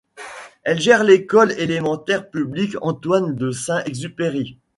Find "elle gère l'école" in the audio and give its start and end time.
0.63-1.51